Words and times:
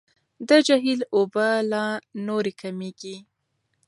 د 0.47 0.49
جهیل 0.67 1.01
اوبه 1.15 1.47
لا 1.71 1.85
نورې 2.27 2.53
کمیږي. 2.61 3.17